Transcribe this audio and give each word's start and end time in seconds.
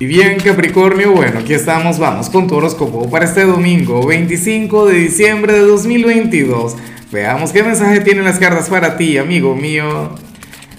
Y 0.00 0.06
bien, 0.06 0.38
Capricornio, 0.40 1.12
bueno, 1.12 1.40
aquí 1.40 1.52
estamos, 1.52 1.98
vamos 1.98 2.30
con 2.30 2.46
tu 2.46 2.54
horóscopo 2.54 3.10
para 3.10 3.26
este 3.26 3.44
domingo, 3.44 4.06
25 4.06 4.86
de 4.86 4.94
diciembre 4.94 5.52
de 5.52 5.60
2022. 5.60 6.74
Veamos 7.12 7.52
qué 7.52 7.62
mensaje 7.62 8.00
tienen 8.00 8.24
las 8.24 8.38
cartas 8.38 8.70
para 8.70 8.96
ti, 8.96 9.18
amigo 9.18 9.54
mío. 9.54 10.14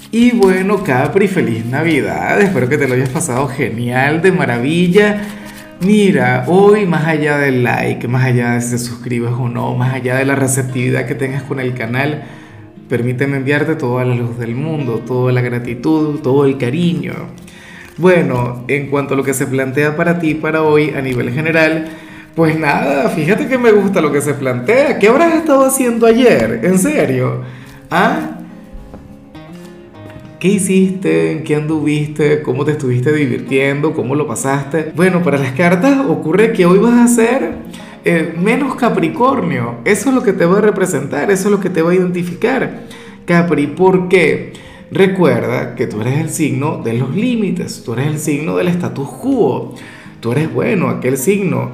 Y 0.10 0.32
bueno, 0.32 0.84
Capri, 0.84 1.28
feliz 1.28 1.64
Navidad. 1.68 2.42
Espero 2.42 2.68
que 2.68 2.80
te 2.80 2.88
lo 2.88 2.96
hayas 2.96 3.10
pasado 3.10 3.48
genial, 3.48 4.24
de 4.24 4.32
maravilla. 4.32 5.22
Mira, 5.82 6.46
hoy 6.48 6.88
más 6.88 7.06
allá 7.06 7.38
del 7.38 7.64
like, 7.64 8.08
más 8.08 8.24
allá 8.24 8.54
de 8.54 8.62
si 8.62 8.72
te 8.72 8.80
suscribes 8.80 9.34
o 9.34 9.48
no, 9.48 9.76
más 9.76 9.94
allá 9.94 10.16
de 10.16 10.26
la 10.26 10.34
receptividad 10.34 11.06
que 11.06 11.14
tengas 11.14 11.44
con 11.44 11.60
el 11.60 11.76
canal, 11.76 12.24
permíteme 12.90 13.38
enviarte 13.38 13.76
toda 13.76 14.04
la 14.04 14.16
luz 14.16 14.40
del 14.40 14.56
mundo, 14.56 15.04
toda 15.06 15.32
la 15.32 15.42
gratitud, 15.42 16.22
todo 16.22 16.48
el 16.48 16.58
cariño 16.58 17.14
bueno, 18.02 18.64
en 18.68 18.88
cuanto 18.88 19.14
a 19.14 19.18
lo 19.18 19.24
que 19.24 19.34
se 19.34 19.46
plantea 19.46 19.96
para 19.96 20.20
ti, 20.20 20.34
para 20.34 20.64
hoy, 20.64 20.90
a 20.90 21.02
nivel 21.02 21.32
general, 21.32 21.90
pues 22.36 22.58
nada, 22.58 23.10
fíjate 23.10 23.48
que 23.48 23.58
me 23.58 23.72
gusta 23.72 24.02
lo 24.02 24.12
que 24.12 24.22
se 24.22 24.34
plantea. 24.34 24.98
¿Qué 24.98 25.08
habrás 25.08 25.36
estado 25.36 25.64
haciendo 25.64 26.08
ayer? 26.08 26.62
¿En 26.64 26.80
serio? 26.80 27.42
¿Ah? 27.90 28.38
¿Qué 30.40 30.48
hiciste? 30.48 31.32
¿En 31.32 31.44
qué 31.44 31.56
anduviste? 31.56 32.42
¿Cómo 32.42 32.66
te 32.66 32.72
estuviste 32.72 33.14
divirtiendo? 33.14 33.94
¿Cómo 33.94 34.16
lo 34.16 34.26
pasaste? 34.26 34.92
Bueno, 34.96 35.22
para 35.22 35.38
las 35.38 35.52
cartas 35.52 36.00
ocurre 36.08 36.52
que 36.52 36.66
hoy 36.66 36.80
vas 36.80 37.00
a 37.00 37.08
ser 37.08 37.52
eh, 38.04 38.34
menos 38.36 38.74
Capricornio. 38.76 39.76
Eso 39.86 40.10
es 40.10 40.16
lo 40.16 40.24
que 40.24 40.34
te 40.34 40.46
va 40.46 40.58
a 40.58 40.62
representar, 40.62 41.30
eso 41.30 41.48
es 41.48 41.52
lo 41.52 41.60
que 41.60 41.70
te 41.70 41.84
va 41.84 41.92
a 41.92 41.96
identificar. 41.96 42.88
Capri, 43.26 43.68
¿por 43.68 44.10
qué? 44.10 44.54
Recuerda 44.92 45.76
que 45.76 45.88
tú 45.88 46.02
eres 46.02 46.20
el 46.20 46.30
signo 46.30 46.82
de 46.84 46.92
los 46.92 47.16
límites, 47.16 47.82
tú 47.86 47.94
eres 47.94 48.08
el 48.08 48.20
signo 48.20 48.58
del 48.58 48.68
status 48.68 49.08
quo, 49.08 49.74
tú 50.20 50.34
eres 50.34 50.54
bueno, 50.54 50.90
aquel 50.90 51.18
signo 51.18 51.72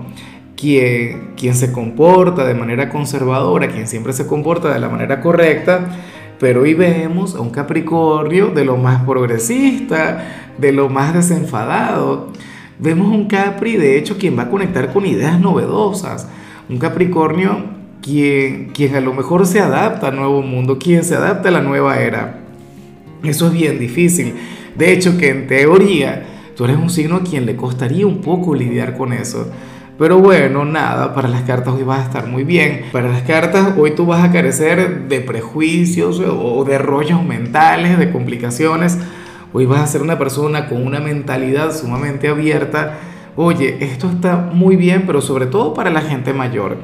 quien, 0.55 1.31
quien 1.35 1.55
se 1.55 1.71
comporta 1.71 2.45
de 2.45 2.53
manera 2.53 2.89
conservadora, 2.89 3.69
quien 3.69 3.87
siempre 3.87 4.13
se 4.13 4.27
comporta 4.27 4.71
de 4.71 4.77
la 4.77 4.89
manera 4.89 5.19
correcta, 5.19 5.97
pero 6.39 6.61
hoy 6.61 6.75
vemos 6.75 7.33
a 7.33 7.41
un 7.41 7.49
Capricornio 7.49 8.49
de 8.49 8.65
lo 8.65 8.77
más 8.77 9.03
progresista, 9.03 10.51
de 10.59 10.71
lo 10.71 10.87
más 10.87 11.15
desenfadado. 11.15 12.31
Vemos 12.77 13.07
un 13.07 13.25
Capri, 13.25 13.77
de 13.77 13.97
hecho, 13.97 14.19
quien 14.19 14.37
va 14.37 14.43
a 14.43 14.49
conectar 14.51 14.93
con 14.93 15.07
ideas 15.07 15.39
novedosas. 15.39 16.29
Un 16.69 16.77
Capricornio 16.77 17.63
quien, 18.03 18.69
quien 18.75 18.95
a 18.95 19.01
lo 19.01 19.15
mejor 19.15 19.47
se 19.47 19.59
adapta 19.59 20.09
al 20.09 20.17
nuevo 20.17 20.43
mundo, 20.43 20.77
quien 20.77 21.03
se 21.03 21.15
adapta 21.15 21.49
a 21.49 21.51
la 21.51 21.61
nueva 21.61 21.99
era. 21.99 22.46
Eso 23.23 23.47
es 23.47 23.53
bien 23.53 23.79
difícil. 23.79 24.35
De 24.75 24.93
hecho, 24.93 25.17
que 25.17 25.29
en 25.29 25.47
teoría 25.47 26.25
tú 26.55 26.65
eres 26.65 26.77
un 26.77 26.89
signo 26.89 27.17
a 27.17 27.23
quien 27.23 27.45
le 27.45 27.55
costaría 27.55 28.05
un 28.05 28.21
poco 28.21 28.55
lidiar 28.55 28.95
con 28.97 29.13
eso. 29.13 29.51
Pero 29.97 30.19
bueno, 30.19 30.63
nada, 30.63 31.15
para 31.15 31.27
las 31.27 31.41
cartas 31.41 31.73
hoy 31.73 31.83
vas 31.83 32.01
a 32.01 32.03
estar 32.03 32.27
muy 32.27 32.43
bien. 32.43 32.85
Para 32.91 33.09
las 33.09 33.23
cartas 33.23 33.73
hoy 33.77 33.91
tú 33.91 34.05
vas 34.05 34.23
a 34.23 34.31
carecer 34.31 35.07
de 35.07 35.21
prejuicios 35.21 36.19
o 36.19 36.63
de 36.63 36.77
rollos 36.77 37.23
mentales, 37.23 37.97
de 37.97 38.11
complicaciones. 38.11 38.99
Hoy 39.53 39.65
vas 39.65 39.81
a 39.81 39.87
ser 39.87 40.03
una 40.03 40.19
persona 40.19 40.67
con 40.67 40.85
una 40.85 40.99
mentalidad 40.99 41.75
sumamente 41.75 42.27
abierta. 42.27 42.99
Oye, 43.35 43.77
esto 43.79 44.07
está 44.07 44.35
muy 44.53 44.75
bien, 44.75 45.03
pero 45.07 45.21
sobre 45.21 45.47
todo 45.47 45.73
para 45.73 45.89
la 45.89 46.01
gente 46.01 46.31
mayor. 46.31 46.77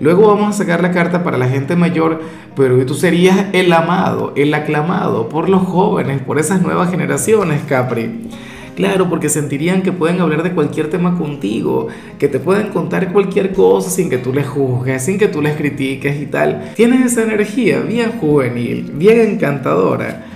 Luego 0.00 0.28
vamos 0.28 0.54
a 0.54 0.58
sacar 0.58 0.82
la 0.82 0.90
carta 0.90 1.22
para 1.22 1.38
la 1.38 1.48
gente 1.48 1.76
mayor, 1.76 2.20
pero 2.56 2.84
tú 2.84 2.94
serías 2.94 3.46
el 3.52 3.72
amado, 3.72 4.32
el 4.36 4.52
aclamado 4.54 5.28
por 5.28 5.48
los 5.48 5.62
jóvenes, 5.62 6.20
por 6.22 6.38
esas 6.38 6.62
nuevas 6.62 6.90
generaciones, 6.90 7.62
Capri. 7.68 8.28
Claro, 8.76 9.08
porque 9.08 9.28
sentirían 9.28 9.82
que 9.82 9.92
pueden 9.92 10.20
hablar 10.20 10.42
de 10.42 10.50
cualquier 10.50 10.90
tema 10.90 11.16
contigo, 11.16 11.86
que 12.18 12.26
te 12.26 12.40
pueden 12.40 12.68
contar 12.68 13.12
cualquier 13.12 13.52
cosa 13.52 13.88
sin 13.88 14.10
que 14.10 14.18
tú 14.18 14.32
les 14.32 14.48
juzgues, 14.48 15.04
sin 15.04 15.16
que 15.16 15.28
tú 15.28 15.40
les 15.40 15.56
critiques 15.56 16.20
y 16.20 16.26
tal. 16.26 16.72
Tienes 16.74 17.12
esa 17.12 17.22
energía 17.22 17.80
bien 17.80 18.12
juvenil, 18.18 18.90
bien 18.96 19.20
encantadora. 19.20 20.33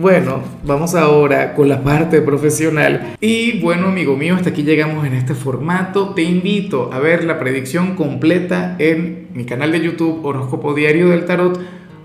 Bueno, 0.00 0.40
vamos 0.64 0.94
ahora 0.94 1.52
con 1.52 1.68
la 1.68 1.82
parte 1.82 2.22
profesional. 2.22 3.16
Y 3.20 3.60
bueno, 3.60 3.88
amigo 3.88 4.16
mío, 4.16 4.34
hasta 4.34 4.48
aquí 4.48 4.62
llegamos 4.62 5.06
en 5.06 5.12
este 5.12 5.34
formato. 5.34 6.14
Te 6.14 6.22
invito 6.22 6.88
a 6.90 6.98
ver 7.00 7.24
la 7.24 7.38
predicción 7.38 7.96
completa 7.96 8.76
en 8.78 9.28
mi 9.34 9.44
canal 9.44 9.72
de 9.72 9.82
YouTube 9.82 10.24
Horóscopo 10.24 10.72
Diario 10.72 11.10
del 11.10 11.26
Tarot 11.26 11.60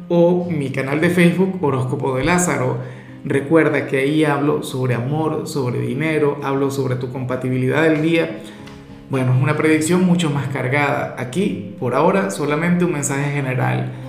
o 0.09 0.45
mi 0.51 0.71
canal 0.71 0.99
de 0.99 1.09
Facebook 1.09 1.57
Horóscopo 1.63 2.17
de 2.17 2.25
Lázaro. 2.25 2.79
Recuerda 3.23 3.87
que 3.87 3.99
ahí 3.99 4.25
hablo 4.25 4.61
sobre 4.61 4.93
amor, 4.93 5.47
sobre 5.47 5.79
dinero, 5.79 6.41
hablo 6.43 6.71
sobre 6.71 6.97
tu 6.97 7.13
compatibilidad 7.13 7.83
del 7.83 8.01
día. 8.01 8.41
Bueno, 9.09 9.33
es 9.33 9.41
una 9.41 9.55
predicción 9.55 10.05
mucho 10.05 10.29
más 10.29 10.47
cargada. 10.47 11.15
Aquí, 11.17 11.75
por 11.79 11.95
ahora, 11.95 12.29
solamente 12.29 12.83
un 12.83 12.91
mensaje 12.91 13.31
general 13.31 13.93